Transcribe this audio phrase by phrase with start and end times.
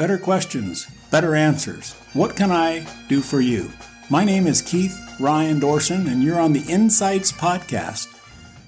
[0.00, 1.92] better questions, better answers.
[2.14, 3.70] What can I do for you?
[4.08, 8.08] My name is Keith Ryan Dorson, and you're on the Insights Podcast.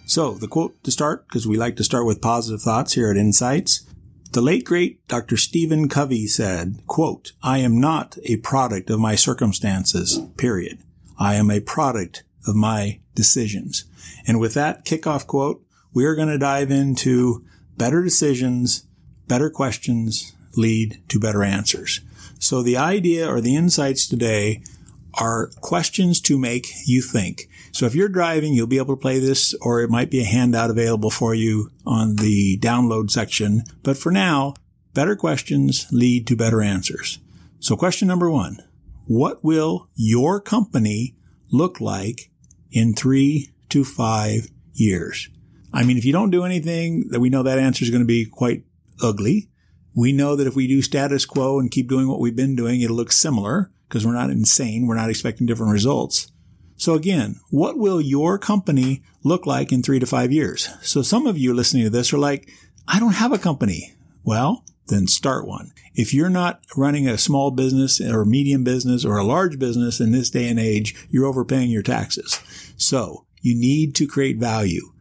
[0.04, 3.16] So, the quote to start, because we like to start with positive thoughts here at
[3.16, 3.86] Insights.
[4.32, 5.38] The late great Dr.
[5.38, 10.80] Stephen Covey said, quote, I am not a product of my circumstances, period.
[11.18, 13.86] I am a product of my decisions.
[14.26, 15.64] And with that kickoff quote,
[15.94, 17.42] we are going to dive into
[17.78, 18.86] better decisions,
[19.28, 22.00] better questions lead to better answers.
[22.38, 24.62] So the idea or the insights today
[25.14, 27.48] are questions to make you think.
[27.72, 30.26] So if you're driving, you'll be able to play this or it might be a
[30.26, 33.62] handout available for you on the download section.
[33.82, 34.54] But for now,
[34.94, 37.18] better questions lead to better answers.
[37.60, 38.58] So question number one,
[39.06, 41.16] what will your company
[41.50, 42.30] look like
[42.70, 45.28] in three to five years?
[45.72, 48.06] I mean, if you don't do anything, that we know that answer is going to
[48.06, 48.64] be quite
[49.02, 49.48] ugly.
[49.94, 52.80] We know that if we do status quo and keep doing what we've been doing,
[52.80, 54.86] it'll look similar because we're not insane.
[54.86, 56.32] We're not expecting different results.
[56.76, 60.68] So again, what will your company look like in three to five years?
[60.80, 62.50] So some of you listening to this are like,
[62.88, 63.94] I don't have a company.
[64.24, 65.72] Well, then start one.
[65.94, 70.12] If you're not running a small business or medium business or a large business in
[70.12, 72.40] this day and age, you're overpaying your taxes.
[72.76, 74.91] So you need to create value.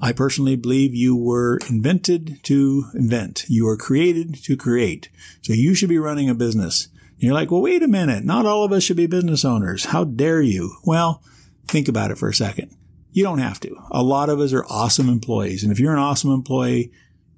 [0.00, 3.44] I personally believe you were invented to invent.
[3.48, 5.08] You were created to create.
[5.42, 6.88] So you should be running a business.
[7.14, 8.24] And you're like, well, wait a minute.
[8.24, 9.86] Not all of us should be business owners.
[9.86, 10.76] How dare you?
[10.84, 11.22] Well,
[11.66, 12.76] think about it for a second.
[13.10, 13.74] You don't have to.
[13.90, 15.64] A lot of us are awesome employees.
[15.64, 16.92] And if you're an awesome employee,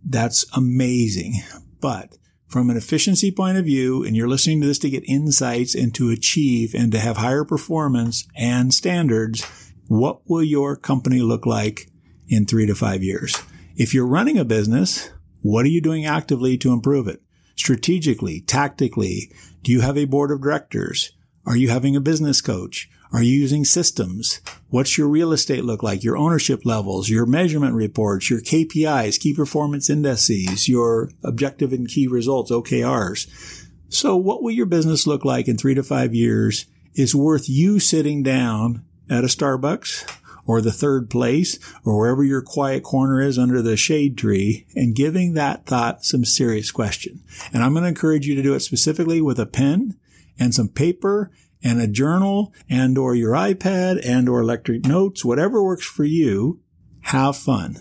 [0.04, 1.34] that's amazing.
[1.80, 5.74] But from an efficiency point of view, and you're listening to this to get insights
[5.74, 9.44] and to achieve and to have higher performance and standards,
[9.86, 11.89] what will your company look like
[12.30, 13.36] in three to five years.
[13.76, 15.10] If you're running a business,
[15.42, 17.20] what are you doing actively to improve it?
[17.56, 19.30] Strategically, tactically,
[19.62, 21.12] do you have a board of directors?
[21.44, 22.88] Are you having a business coach?
[23.12, 24.40] Are you using systems?
[24.68, 26.04] What's your real estate look like?
[26.04, 32.06] Your ownership levels, your measurement reports, your KPIs, key performance indices, your objective and key
[32.06, 33.66] results, OKRs.
[33.88, 37.80] So what will your business look like in three to five years is worth you
[37.80, 43.38] sitting down at a Starbucks or the third place or wherever your quiet corner is
[43.38, 47.22] under the shade tree and giving that thought some serious question.
[47.52, 49.98] And I'm going to encourage you to do it specifically with a pen
[50.38, 51.30] and some paper
[51.62, 56.60] and a journal and or your iPad and or electric notes, whatever works for you.
[57.02, 57.76] Have fun.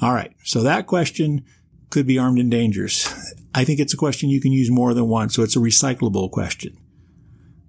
[0.00, 0.34] All right.
[0.44, 1.44] So that question
[1.90, 3.34] could be armed and dangerous.
[3.54, 5.34] I think it's a question you can use more than once.
[5.34, 6.76] So it's a recyclable question.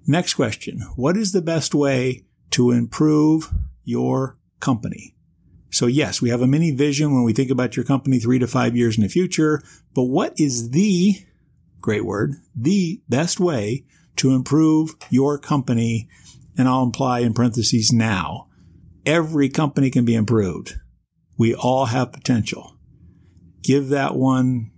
[0.06, 0.82] Next question.
[0.96, 3.54] What is the best way to improve
[3.84, 5.16] your company.
[5.72, 8.48] So yes, we have a mini vision when we think about your company three to
[8.48, 9.62] five years in the future,
[9.94, 11.16] but what is the,
[11.82, 13.86] great word, the best way
[14.18, 16.10] to improve your company?
[16.58, 18.48] And I'll imply in parentheses now,
[19.06, 20.76] every company can be improved.
[21.38, 22.76] We all have potential.
[23.64, 24.72] Give that one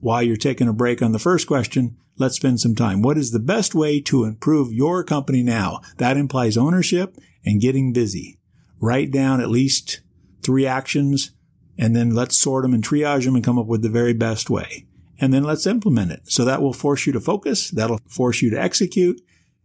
[0.00, 1.96] while you're taking a break on the first question.
[2.18, 3.00] Let's spend some time.
[3.00, 5.80] What is the best way to improve your company now?
[5.96, 8.38] That implies ownership and getting busy
[8.82, 10.00] write down at least
[10.42, 11.30] three actions
[11.78, 14.50] and then let's sort them and triage them and come up with the very best
[14.50, 14.86] way.
[15.18, 16.22] And then let's implement it.
[16.24, 17.70] So that will force you to focus.
[17.70, 19.22] That'll force you to execute.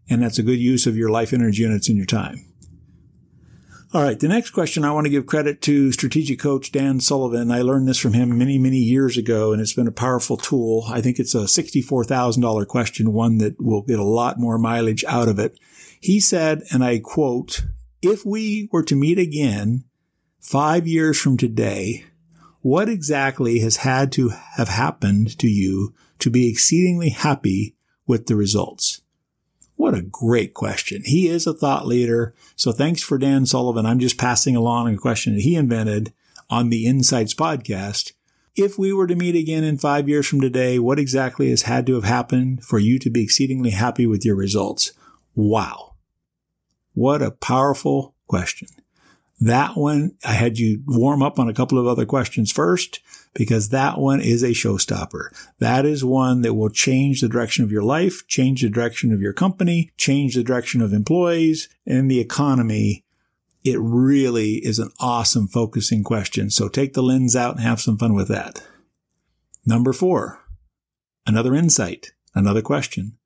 [0.10, 2.46] And that's a good use of your life energy units and your time.
[3.94, 4.20] All right.
[4.20, 7.52] The next question, I want to give credit to strategic coach Dan Sullivan.
[7.52, 10.86] I learned this from him many, many years ago, and it's been a powerful tool.
[10.90, 15.28] I think it's a $64,000 question, one that will get a lot more mileage out
[15.28, 15.58] of it.
[16.00, 17.66] He said, and I quote,
[18.12, 19.84] if we were to meet again
[20.40, 22.06] five years from today,
[22.62, 27.75] what exactly has had to have happened to you to be exceedingly happy
[28.06, 29.01] with the results?
[29.75, 31.03] What a great question.
[31.06, 32.34] He is a thought leader.
[32.56, 33.85] So thanks for Dan Sullivan.
[33.85, 36.13] I'm just passing along a question that he invented
[36.50, 38.13] on the Insights podcast.
[38.56, 41.85] If we were to meet again in five years from today, what exactly has had
[41.85, 44.94] to have happened for you to be exceedingly happy with your results?
[45.36, 45.97] Wow.
[46.98, 48.70] What a powerful question.
[49.40, 53.02] That one, I had you warm up on a couple of other questions first
[53.36, 55.28] because that one is a showstopper.
[55.60, 59.22] That is one that will change the direction of your life, change the direction of
[59.22, 63.06] your company, change the direction of employees and the economy.
[63.64, 66.50] It really is an awesome focusing question.
[66.50, 68.66] So take the lens out and have some fun with that.
[69.68, 70.40] Number four,
[71.28, 73.20] another insight, another question.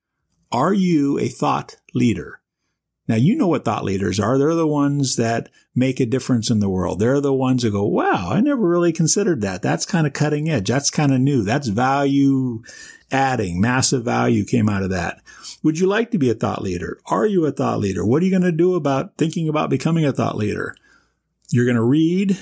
[0.52, 2.41] Are you a thought leader?
[3.12, 4.38] Now, you know what thought leaders are.
[4.38, 7.00] They're the ones that make a difference in the world.
[7.00, 9.62] They're the ones that go, wow, I never really considered that.
[9.62, 10.70] That's kind of cutting edge.
[10.70, 11.44] That's kind of new.
[11.44, 12.64] That's value
[13.12, 13.60] adding.
[13.60, 15.22] Massive value came out of that.
[15.62, 17.00] Would you like to be a thought leader?
[17.08, 18.06] Are you a thought leader?
[18.06, 20.74] What are you going to do about thinking about becoming a thought leader?
[21.50, 22.40] You're going to read.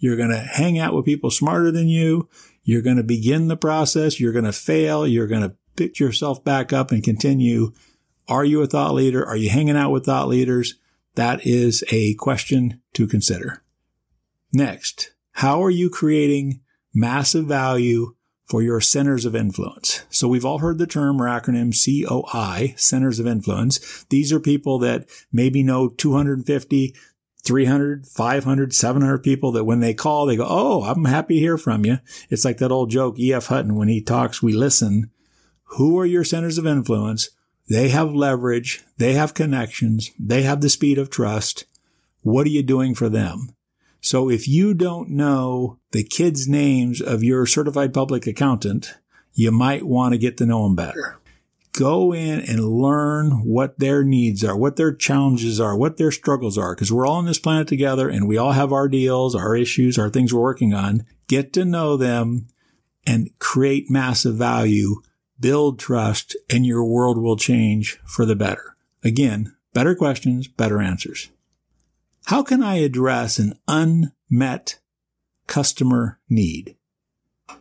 [0.00, 2.28] You're going to hang out with people smarter than you.
[2.64, 4.18] You're going to begin the process.
[4.18, 5.06] You're going to fail.
[5.06, 7.72] You're going to pick yourself back up and continue.
[8.28, 9.26] Are you a thought leader?
[9.26, 10.74] Are you hanging out with thought leaders?
[11.14, 13.62] That is a question to consider.
[14.52, 16.60] Next, how are you creating
[16.94, 18.14] massive value
[18.44, 20.04] for your centers of influence?
[20.10, 24.04] So we've all heard the term or acronym COI, centers of influence.
[24.10, 26.94] These are people that maybe know 250,
[27.42, 31.56] 300, 500, 700 people that when they call, they go, Oh, I'm happy to hear
[31.56, 31.98] from you.
[32.28, 33.46] It's like that old joke, E.F.
[33.46, 35.10] Hutton, when he talks, we listen.
[35.76, 37.30] Who are your centers of influence?
[37.68, 38.82] They have leverage.
[38.96, 40.10] They have connections.
[40.18, 41.64] They have the speed of trust.
[42.22, 43.54] What are you doing for them?
[44.00, 48.94] So if you don't know the kids' names of your certified public accountant,
[49.34, 51.18] you might want to get to know them better
[51.78, 56.58] go in and learn what their needs are, what their challenges are, what their struggles
[56.58, 59.54] are, because we're all on this planet together and we all have our deals, our
[59.54, 61.06] issues, our things we're working on.
[61.28, 62.48] Get to know them
[63.06, 64.96] and create massive value,
[65.40, 68.76] build trust, and your world will change for the better.
[69.04, 71.30] Again, better questions, better answers.
[72.26, 74.78] How can I address an unmet
[75.46, 76.76] customer need?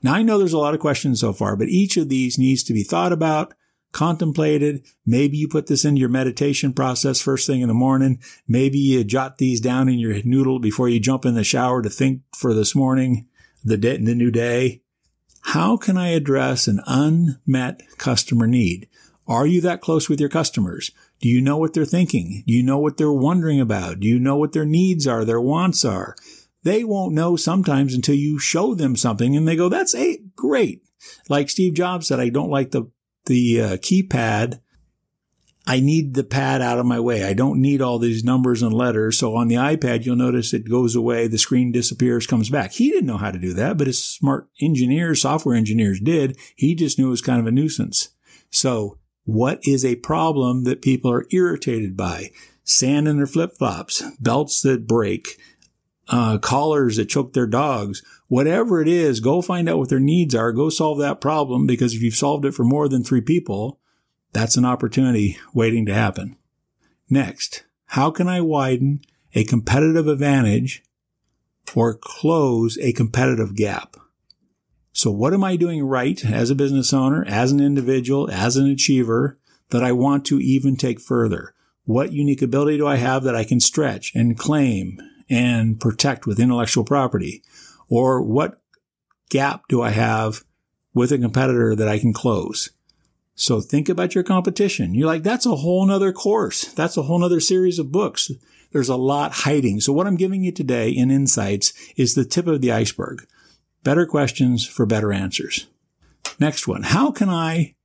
[0.03, 2.63] Now I know there's a lot of questions so far, but each of these needs
[2.63, 3.53] to be thought about,
[3.93, 4.85] contemplated.
[5.05, 8.19] Maybe you put this into your meditation process first thing in the morning.
[8.47, 11.89] Maybe you jot these down in your noodle before you jump in the shower to
[11.89, 13.27] think for this morning,
[13.63, 14.81] the day, and the new day.
[15.51, 18.89] How can I address an unmet customer need?
[19.29, 20.91] Are you that close with your customers?
[21.21, 22.43] Do you know what they're thinking?
[22.45, 24.01] Do you know what they're wondering about?
[24.01, 26.17] Do you know what their needs are, their wants are?
[26.63, 30.81] They won't know sometimes until you show them something and they go, that's a great.
[31.29, 32.91] Like Steve Jobs said, I don't like the
[33.27, 34.59] the uh, keypad,
[35.69, 37.25] I need the pad out of my way.
[37.25, 39.19] I don't need all these numbers and letters.
[39.19, 42.71] So on the iPad, you'll notice it goes away, the screen disappears, comes back.
[42.71, 46.37] He didn't know how to do that, but his smart engineers, software engineers did.
[46.55, 48.09] He just knew it was kind of a nuisance.
[48.49, 52.31] So what is a problem that people are irritated by?
[52.63, 55.37] Sand in their flip flops, belts that break,
[56.07, 60.33] uh, collars that choke their dogs, whatever it is, go find out what their needs
[60.33, 60.53] are.
[60.53, 63.81] Go solve that problem because if you've solved it for more than three people,
[64.33, 66.37] that's an opportunity waiting to happen.
[67.09, 69.01] Next, how can I widen
[69.33, 70.83] a competitive advantage
[71.75, 73.95] or close a competitive gap?
[74.91, 78.69] So what am I doing right as a business owner, as an individual, as an
[78.69, 79.37] achiever
[79.69, 81.53] that I want to even take further?
[81.83, 84.99] What unique ability do I have that I can stretch and claim
[85.29, 87.43] and protect with intellectual property?
[87.87, 88.59] Or what
[89.29, 90.43] gap do I have
[90.93, 92.71] with a competitor that I can close?
[93.39, 94.95] So think about your competition.
[94.95, 96.73] You're like, that's a whole nother course.
[96.73, 98.31] That's a whole nother series of books.
[98.71, 99.79] There's a lot hiding.
[99.79, 103.27] So what I'm giving you today in insights is the tip of the iceberg.
[103.83, 105.67] Better questions for better answers.
[106.39, 106.81] Next one.
[106.81, 107.75] How can I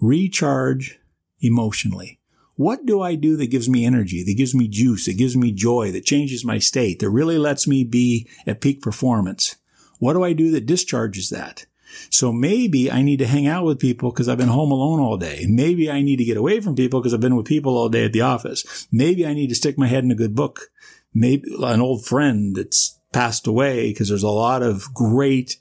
[0.00, 1.00] recharge
[1.40, 2.20] emotionally?
[2.54, 5.50] What do I do that gives me energy, that gives me juice, that gives me
[5.50, 9.56] joy, that changes my state, that really lets me be at peak performance?
[9.98, 11.66] What do I do that discharges that?
[12.10, 15.16] So maybe I need to hang out with people because I've been home alone all
[15.16, 15.46] day.
[15.48, 18.04] Maybe I need to get away from people because I've been with people all day
[18.04, 18.88] at the office.
[18.90, 20.70] Maybe I need to stick my head in a good book.
[21.14, 25.59] Maybe an old friend that's passed away because there's a lot of great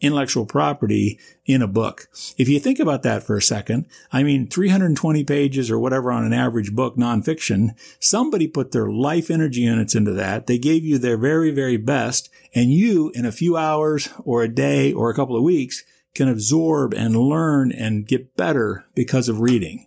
[0.00, 2.08] intellectual property in a book.
[2.38, 6.24] If you think about that for a second, I mean, 320 pages or whatever on
[6.24, 10.46] an average book, nonfiction, somebody put their life energy units into that.
[10.46, 12.30] They gave you their very, very best.
[12.54, 16.28] And you, in a few hours or a day or a couple of weeks, can
[16.28, 19.86] absorb and learn and get better because of reading.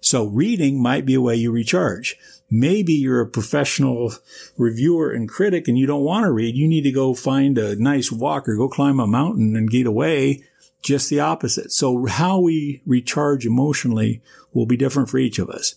[0.00, 2.16] So reading might be a way you recharge.
[2.50, 4.12] Maybe you're a professional
[4.56, 6.54] reviewer and critic and you don't want to read.
[6.54, 9.86] You need to go find a nice walk or go climb a mountain and get
[9.86, 10.44] away.
[10.82, 11.72] Just the opposite.
[11.72, 14.20] So how we recharge emotionally
[14.52, 15.76] will be different for each of us.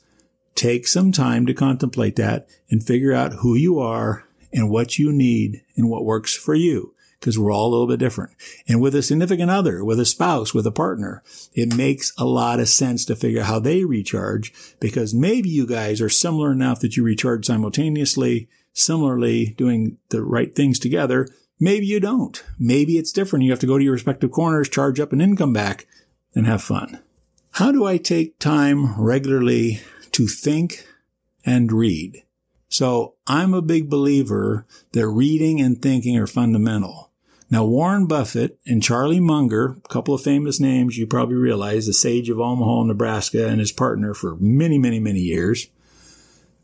[0.56, 5.12] Take some time to contemplate that and figure out who you are and what you
[5.12, 8.32] need and what works for you because we're all a little bit different.
[8.68, 12.60] And with a significant other, with a spouse, with a partner, it makes a lot
[12.60, 16.80] of sense to figure out how they recharge because maybe you guys are similar enough
[16.82, 21.28] that you recharge simultaneously, similarly doing the right things together.
[21.60, 22.44] Maybe you don't.
[22.60, 23.46] Maybe it's different.
[23.46, 25.88] You have to go to your respective corners, charge up an income back
[26.36, 27.00] and have fun.
[27.54, 29.82] How do I take time regularly
[30.12, 30.88] to think
[31.48, 32.24] and read.
[32.70, 37.07] So I'm a big believer that reading and thinking are fundamental.
[37.50, 41.94] Now, Warren Buffett and Charlie Munger, a couple of famous names you probably realize, the
[41.94, 45.68] sage of Omaha, Nebraska, and his partner for many, many, many years,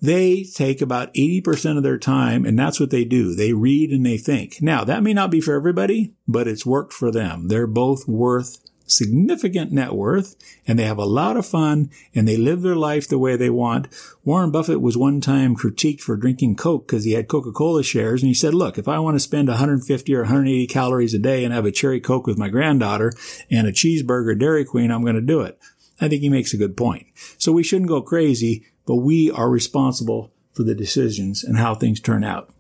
[0.01, 3.33] they take about 80% of their time, and that's what they do.
[3.33, 4.61] They read and they think.
[4.61, 7.47] Now, that may not be for everybody, but it's worked for them.
[7.47, 10.35] They're both worth significant net worth
[10.67, 13.49] and they have a lot of fun and they live their life the way they
[13.49, 13.87] want.
[14.23, 18.27] Warren Buffett was one time critiqued for drinking Coke because he had Coca-Cola shares and
[18.27, 21.53] he said, look, if I want to spend 150 or 180 calories a day and
[21.53, 23.13] have a cherry Coke with my granddaughter
[23.49, 25.59] and a cheeseburger Dairy Queen, I'm going to do it.
[26.01, 27.07] I think he makes a good point.
[27.37, 31.99] So we shouldn't go crazy, but we are responsible for the decisions and how things
[31.99, 32.53] turn out.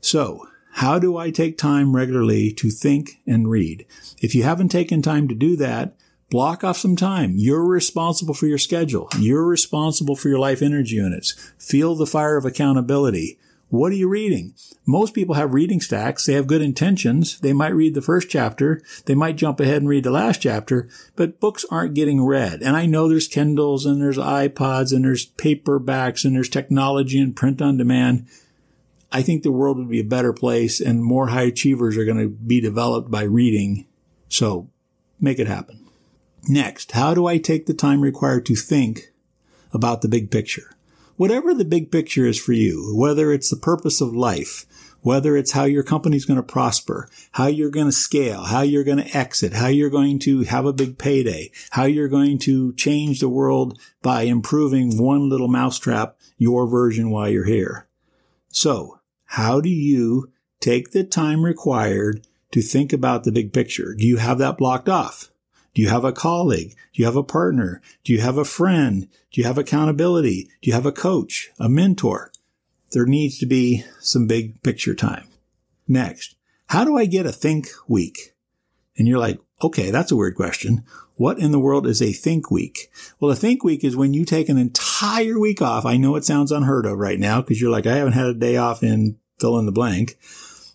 [0.00, 3.86] So how do I take time regularly to think and read?
[4.20, 5.94] If you haven't taken time to do that,
[6.30, 7.34] block off some time.
[7.36, 9.08] You're responsible for your schedule.
[9.18, 11.32] You're responsible for your life energy units.
[11.58, 13.38] Feel the fire of accountability.
[13.68, 14.54] What are you reading?
[14.84, 16.26] Most people have reading stacks.
[16.26, 17.38] They have good intentions.
[17.38, 18.82] They might read the first chapter.
[19.04, 22.62] They might jump ahead and read the last chapter, but books aren't getting read.
[22.62, 27.36] And I know there's Kindles and there's iPods and there's paperbacks and there's technology and
[27.36, 28.26] print on demand.
[29.12, 32.18] I think the world would be a better place and more high achievers are going
[32.18, 33.86] to be developed by reading.
[34.28, 34.68] So
[35.20, 35.86] make it happen.
[36.48, 39.12] Next, how do I take the time required to think
[39.72, 40.74] about the big picture?
[41.16, 44.64] Whatever the big picture is for you, whether it's the purpose of life,
[45.02, 48.84] whether it's how your company's going to prosper, how you're going to scale, how you're
[48.84, 52.72] going to exit, how you're going to have a big payday, how you're going to
[52.74, 57.86] change the world by improving one little mousetrap, your version while you're here.
[58.48, 58.99] So
[59.34, 63.94] how do you take the time required to think about the big picture?
[63.96, 65.30] Do you have that blocked off?
[65.72, 66.70] Do you have a colleague?
[66.92, 67.80] Do you have a partner?
[68.02, 69.06] Do you have a friend?
[69.30, 70.50] Do you have accountability?
[70.60, 72.32] Do you have a coach, a mentor?
[72.90, 75.28] There needs to be some big picture time.
[75.86, 76.34] Next,
[76.66, 78.34] how do I get a think week?
[78.96, 80.82] And you're like, okay, that's a weird question.
[81.14, 82.90] What in the world is a think week?
[83.20, 85.84] Well, a think week is when you take an entire week off.
[85.86, 88.34] I know it sounds unheard of right now because you're like, I haven't had a
[88.34, 90.18] day off in fill in the blank,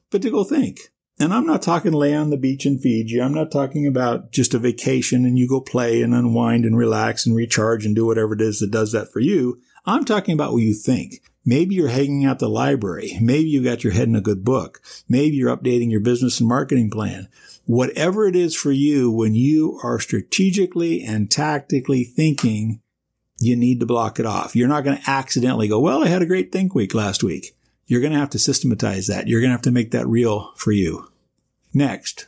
[0.10, 0.92] but to go think.
[1.18, 3.22] And I'm not talking lay on the beach in Fiji.
[3.22, 7.26] I'm not talking about just a vacation and you go play and unwind and relax
[7.26, 9.62] and recharge and do whatever it is that does that for you.
[9.86, 11.22] I'm talking about what you think.
[11.46, 13.18] Maybe you're hanging out the library.
[13.22, 14.82] Maybe you got your head in a good book.
[15.08, 17.30] Maybe you're updating your business and marketing plan
[17.66, 22.82] whatever it is for you, when you are strategically and tactically thinking,
[23.40, 24.56] you need to block it off.
[24.56, 27.56] You're not going to accidentally go, well, I had a great think week last week.
[27.86, 29.28] You're going to have to systematize that.
[29.28, 31.12] You're going to have to make that real for you.
[31.74, 32.28] Next,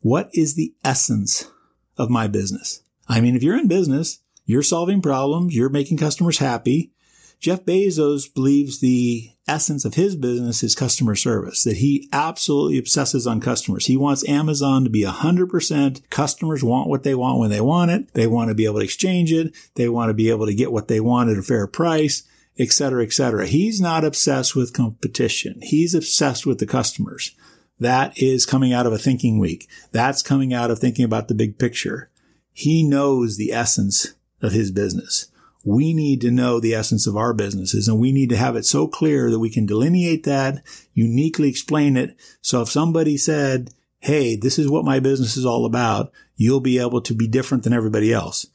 [0.00, 1.50] what is the essence
[1.96, 2.82] of my business?
[3.08, 6.92] I mean, if you're in business, you're solving problems, you're making customers happy,
[7.38, 13.26] Jeff Bezos believes the essence of his business is customer service, that he absolutely obsesses
[13.26, 13.86] on customers.
[13.86, 18.12] He wants Amazon to be 100% customers want what they want when they want it.
[18.14, 19.54] They want to be able to exchange it.
[19.74, 22.22] They want to be able to get what they want at a fair price,
[22.58, 23.46] et cetera, et cetera.
[23.46, 25.60] He's not obsessed with competition.
[25.62, 27.34] He's obsessed with the customers.
[27.78, 29.68] That is coming out of a thinking week.
[29.92, 32.10] That's coming out of thinking about the big picture.
[32.52, 35.30] He knows the essence of his business
[35.66, 38.64] we need to know the essence of our businesses and we need to have it
[38.64, 40.62] so clear that we can delineate that,
[40.94, 42.16] uniquely explain it.
[42.40, 46.78] So if somebody said, Hey, this is what my business is all about, you'll be
[46.78, 48.46] able to be different than everybody else.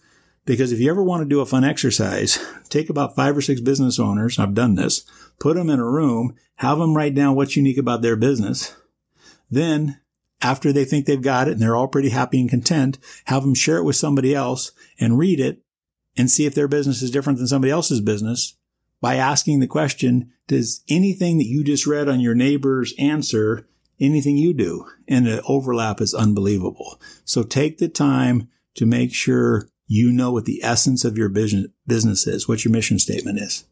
[0.45, 3.61] Because if you ever want to do a fun exercise, take about five or six
[3.61, 4.39] business owners.
[4.39, 5.03] I've done this.
[5.39, 8.75] Put them in a room, have them write down what's unique about their business.
[9.49, 9.99] Then
[10.41, 13.53] after they think they've got it and they're all pretty happy and content, have them
[13.53, 15.61] share it with somebody else and read it
[16.17, 18.55] and see if their business is different than somebody else's business
[18.99, 23.67] by asking the question, does anything that you just read on your neighbor's answer
[23.99, 24.85] anything you do?
[25.07, 26.99] And the overlap is unbelievable.
[27.25, 32.25] So take the time to make sure you know what the essence of your business
[32.25, 33.65] is, what your mission statement is.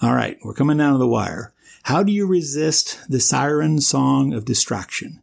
[0.00, 0.38] All right.
[0.42, 1.52] We're coming down to the wire.
[1.82, 5.20] How do you resist the siren song of distraction?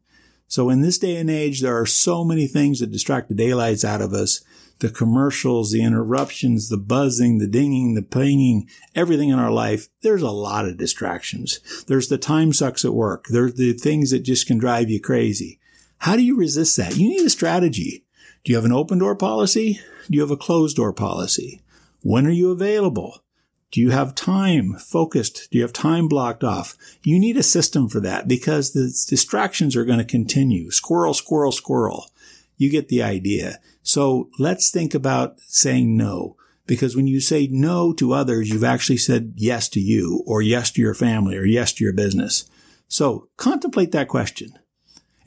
[0.48, 3.84] So in this day and age, there are so many things that distract the daylights
[3.84, 4.44] out of us
[4.80, 10.22] the commercials, the interruptions, the buzzing, the dinging, the pinging, everything in our life, there's
[10.22, 11.60] a lot of distractions.
[11.88, 13.28] There's the time sucks at work.
[13.30, 15.60] There's the things that just can drive you crazy.
[16.00, 16.98] How do you resist that?
[16.98, 18.03] You need a strategy.
[18.44, 19.80] Do you have an open door policy?
[20.10, 21.62] Do you have a closed door policy?
[22.02, 23.24] When are you available?
[23.72, 25.48] Do you have time focused?
[25.50, 26.76] Do you have time blocked off?
[27.02, 30.72] You need a system for that because the distractions are going to continue.
[30.72, 32.12] Squirrel, squirrel, squirrel.
[32.58, 33.60] You get the idea.
[33.82, 36.36] So let's think about saying no.
[36.68, 40.70] Because when you say no to others, you've actually said yes to you or yes
[40.72, 42.44] to your family or yes to your business.
[42.90, 44.60] So contemplate that question.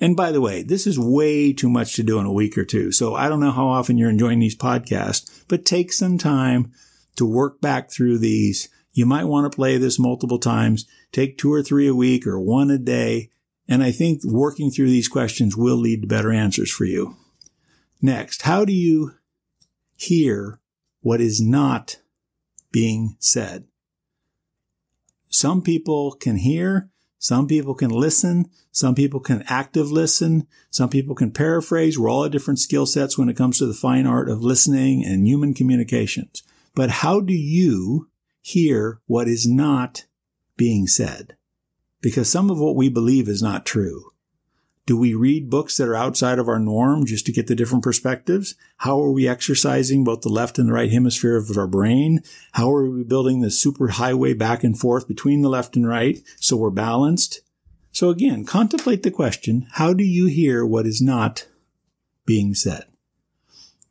[0.00, 2.64] And by the way, this is way too much to do in a week or
[2.64, 2.92] two.
[2.92, 6.72] So I don't know how often you're enjoying these podcasts, but take some time
[7.16, 8.68] to work back through these.
[8.92, 10.86] You might want to play this multiple times.
[11.12, 13.30] Take two or three a week or one a day.
[13.68, 17.16] And I think working through these questions will lead to better answers for you.
[18.00, 19.12] Next, how do you
[19.96, 20.60] hear
[21.00, 22.00] what is not
[22.70, 23.64] being said?
[25.28, 28.50] Some people can hear some people can listen.
[28.70, 30.46] Some people can active listen.
[30.70, 31.98] Some people can paraphrase.
[31.98, 35.04] We're all at different skill sets when it comes to the fine art of listening
[35.04, 36.42] and human communications.
[36.74, 38.10] But how do you
[38.42, 40.04] hear what is not
[40.56, 41.36] being said?
[42.02, 44.12] Because some of what we believe is not true.
[44.86, 47.82] Do we read books that are outside of our norm just to get the different
[47.82, 48.54] perspectives?
[48.78, 52.22] How are we exercising both the left and the right hemisphere of our brain?
[52.52, 56.22] How are we building the super highway back and forth between the left and right
[56.38, 57.40] so we're balanced?
[57.90, 61.48] So again, contemplate the question, how do you hear what is not
[62.24, 62.84] being said?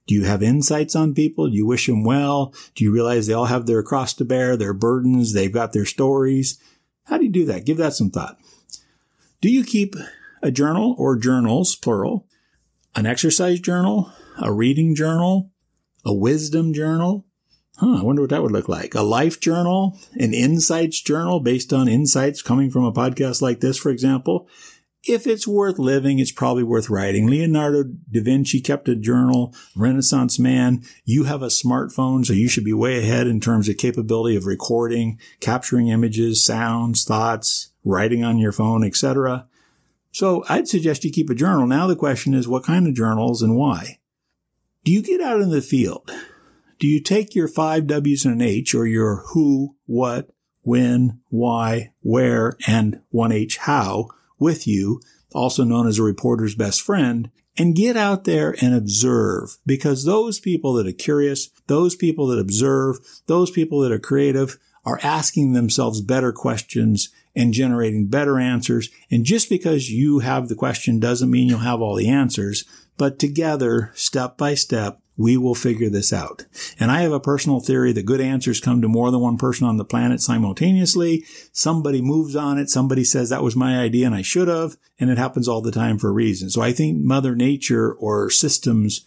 [0.07, 1.49] Do you have insights on people?
[1.49, 2.53] Do you wish them well?
[2.73, 5.85] Do you realize they all have their cross to bear, their burdens, they've got their
[5.85, 6.57] stories?
[7.05, 7.65] How do you do that?
[7.65, 8.39] Give that some thought.
[9.41, 9.95] Do you keep
[10.41, 12.27] a journal or journals, plural,
[12.95, 14.11] an exercise journal,
[14.41, 15.51] a reading journal,
[16.05, 17.25] a wisdom journal.
[17.77, 18.95] Huh, I wonder what that would look like.
[18.95, 23.77] A life journal, an insights journal based on insights coming from a podcast like this,
[23.77, 24.47] for example.
[25.07, 27.27] If it's worth living, it's probably worth writing.
[27.27, 30.83] Leonardo da Vinci kept a journal, Renaissance man.
[31.03, 34.47] You have a smartphone, so you should be way ahead in terms of capability of
[34.47, 39.47] recording, capturing images, sounds, thoughts, writing on your phone, etc.
[40.15, 41.67] So I'd suggest you keep a journal.
[41.67, 43.99] Now the question is what kind of journals and why?
[44.85, 46.09] Do you get out in the field?
[46.79, 50.29] Do you take your five W's and an H or your who, what,
[50.61, 54.07] when, why, where, and one H how
[54.39, 55.01] with you,
[55.33, 60.39] also known as a reporter's best friend, and get out there and observe because those
[60.39, 65.51] people that are curious, those people that observe, those people that are creative are asking
[65.51, 68.89] themselves better questions and generating better answers.
[69.11, 72.65] And just because you have the question doesn't mean you'll have all the answers,
[72.97, 76.45] but together, step by step, we will figure this out.
[76.79, 79.65] And I have a personal theory that good answers come to more than one person
[79.65, 81.23] on the planet simultaneously.
[81.51, 82.69] Somebody moves on it.
[82.69, 84.77] Somebody says that was my idea and I should have.
[84.99, 86.49] And it happens all the time for a reason.
[86.49, 89.05] So I think mother nature or systems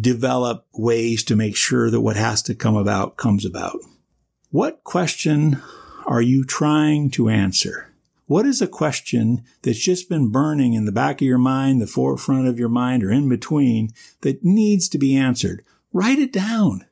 [0.00, 3.78] develop ways to make sure that what has to come about comes about.
[4.50, 5.62] What question
[6.08, 7.92] are you trying to answer?
[8.24, 11.86] What is a question that's just been burning in the back of your mind, the
[11.86, 13.90] forefront of your mind, or in between
[14.22, 15.62] that needs to be answered?
[15.92, 16.86] Write it down.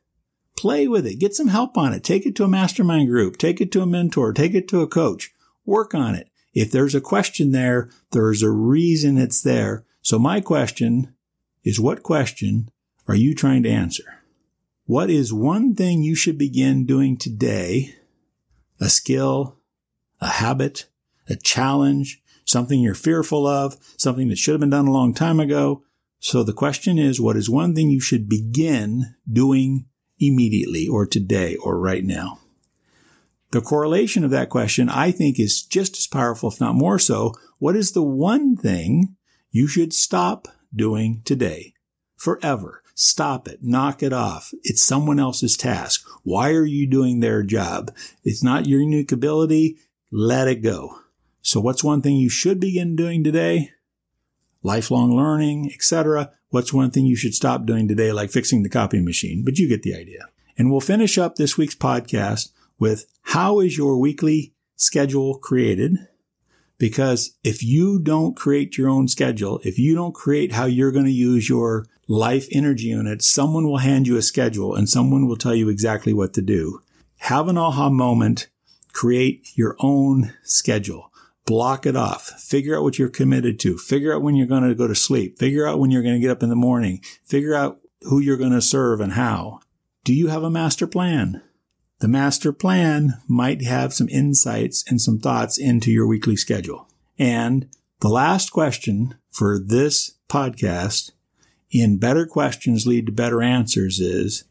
[0.55, 1.15] Play with it.
[1.15, 2.03] Get some help on it.
[2.03, 3.37] Take it to a mastermind group.
[3.37, 4.33] Take it to a mentor.
[4.33, 5.33] Take it to a coach.
[5.65, 6.29] Work on it.
[6.53, 9.83] If there's a question there, there's a reason it's there.
[10.01, 11.15] So my question
[11.63, 12.69] is what question
[13.07, 14.21] are you trying to answer?
[14.85, 17.95] What is one thing you should begin doing today
[18.79, 19.59] a skill,
[20.21, 20.87] a habit,
[21.29, 25.39] a challenge, something you're fearful of, something that should have been done a long time
[25.39, 25.83] ago.
[26.19, 29.85] So the question is, what is one thing you should begin doing
[30.19, 32.39] immediately or today or right now?
[33.51, 37.33] The correlation of that question, I think, is just as powerful, if not more so.
[37.59, 39.15] What is the one thing
[39.51, 41.73] you should stop doing today
[42.17, 42.81] forever?
[42.99, 43.59] Stop it.
[43.61, 44.51] Knock it off.
[44.63, 46.03] It's someone else's task.
[46.23, 47.95] Why are you doing their job?
[48.23, 49.77] It's not your unique ability.
[50.11, 50.97] Let it go.
[51.43, 53.69] So what's one thing you should begin doing today?
[54.63, 56.31] Lifelong learning, etc.
[56.49, 59.45] What's one thing you should stop doing today, like fixing the copy machine?
[59.45, 60.29] But you get the idea.
[60.57, 65.99] And we'll finish up this week's podcast with how is your weekly schedule created?
[66.79, 71.05] Because if you don't create your own schedule, if you don't create how you're going
[71.05, 75.35] to use your life energy unit, someone will hand you a schedule and someone will
[75.35, 76.81] tell you exactly what to do.
[77.17, 78.47] Have an aha moment.
[78.93, 81.11] Create your own schedule.
[81.45, 82.27] Block it off.
[82.41, 83.77] Figure out what you're committed to.
[83.77, 85.37] Figure out when you're going to go to sleep.
[85.37, 87.01] Figure out when you're going to get up in the morning.
[87.23, 89.59] Figure out who you're going to serve and how.
[90.03, 91.41] Do you have a master plan?
[91.99, 96.87] The master plan might have some insights and some thoughts into your weekly schedule.
[97.17, 97.69] And
[98.01, 101.11] the last question for this podcast
[101.71, 104.45] in better questions lead to better answers is,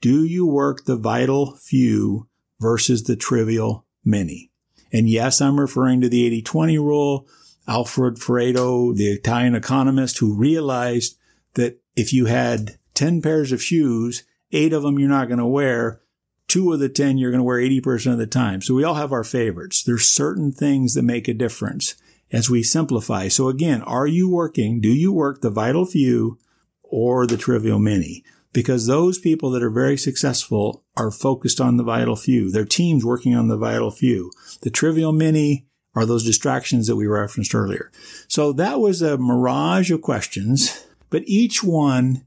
[0.00, 2.28] do you work the vital few
[2.60, 4.50] versus the trivial many?
[4.92, 7.26] And yes, I'm referring to the 80-20 rule.
[7.66, 11.16] Alfred Pareto, the Italian economist who realized
[11.54, 15.46] that if you had 10 pairs of shoes eight of them you're not going to
[15.46, 16.00] wear.
[16.46, 18.62] Two of the 10 you're going to wear 80% of the time.
[18.62, 19.82] So we all have our favorites.
[19.82, 21.96] There's certain things that make a difference
[22.34, 23.28] as we simplify.
[23.28, 24.80] So again, are you working?
[24.80, 26.36] Do you work the vital few
[26.82, 28.24] or the trivial many?
[28.52, 32.50] Because those people that are very successful are focused on the vital few.
[32.50, 34.32] Their team's working on the vital few.
[34.62, 37.92] The trivial many are those distractions that we referenced earlier.
[38.26, 42.26] So that was a mirage of questions, but each one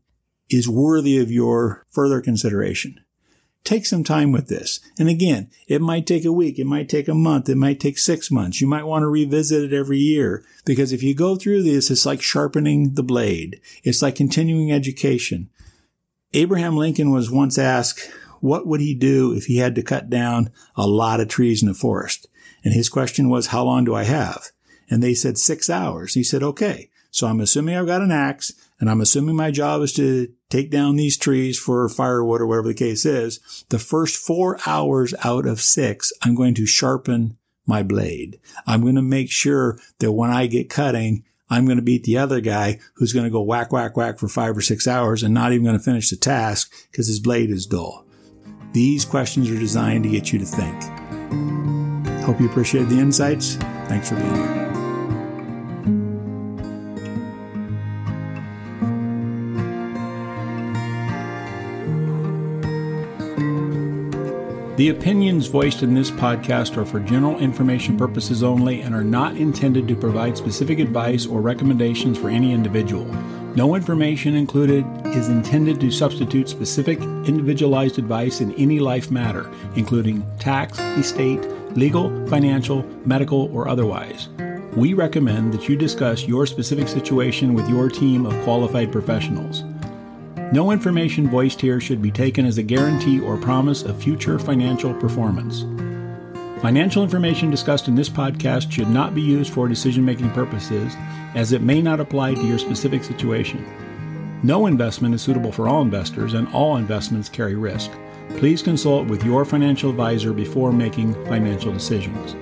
[0.50, 3.02] is worthy of your further consideration.
[3.64, 4.80] Take some time with this.
[4.98, 6.58] And again, it might take a week.
[6.58, 7.50] It might take a month.
[7.50, 8.62] It might take six months.
[8.62, 12.06] You might want to revisit it every year because if you go through this, it's
[12.06, 13.60] like sharpening the blade.
[13.84, 15.50] It's like continuing education.
[16.34, 20.52] Abraham Lincoln was once asked, what would he do if he had to cut down
[20.76, 22.28] a lot of trees in a forest?
[22.64, 24.52] And his question was, how long do I have?
[24.90, 26.14] And they said six hours.
[26.14, 26.90] He said, okay.
[27.12, 30.72] So I'm assuming I've got an axe and I'm assuming my job is to take
[30.72, 33.66] down these trees for firewood or whatever the case is.
[33.70, 38.40] The first four hours out of six, I'm going to sharpen my blade.
[38.66, 42.18] I'm going to make sure that when I get cutting, I'm going to beat the
[42.18, 45.34] other guy who's going to go whack, whack, whack for five or six hours and
[45.34, 48.06] not even going to finish the task because his blade is dull.
[48.74, 50.84] These questions are designed to get you to think.
[52.24, 53.56] Hope you appreciate the insights.
[53.88, 54.67] Thanks for being here.
[64.78, 69.36] The opinions voiced in this podcast are for general information purposes only and are not
[69.36, 73.06] intended to provide specific advice or recommendations for any individual.
[73.56, 80.24] No information included is intended to substitute specific individualized advice in any life matter, including
[80.38, 81.44] tax, estate,
[81.76, 84.30] legal, financial, medical, or otherwise.
[84.76, 89.64] We recommend that you discuss your specific situation with your team of qualified professionals.
[90.54, 94.94] No information voiced here should be taken as a guarantee or promise of future financial
[94.94, 95.64] performance.
[96.62, 100.96] Financial information discussed in this podcast should not be used for decision making purposes,
[101.36, 103.66] as it may not apply to your specific situation.
[104.42, 107.92] No investment is suitable for all investors, and all investments carry risk.
[108.38, 112.36] Please consult with your financial advisor before making financial decisions.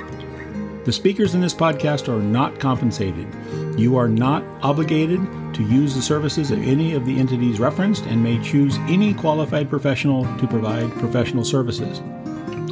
[0.86, 3.28] The speakers in this podcast are not compensated.
[3.76, 5.20] You are not obligated
[5.56, 9.68] to use the services of any of the entities referenced and may choose any qualified
[9.68, 12.04] professional to provide professional services.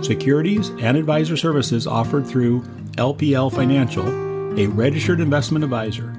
[0.05, 2.61] Securities and advisor services offered through
[2.97, 4.07] LPL Financial,
[4.59, 6.13] a registered investment advisor.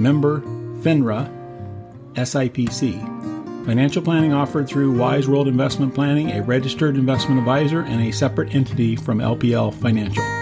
[0.00, 0.40] Member
[0.80, 1.30] FINRA
[2.14, 3.66] SIPC.
[3.66, 8.52] Financial planning offered through Wise World Investment Planning, a registered investment advisor and a separate
[8.52, 10.39] entity from LPL Financial.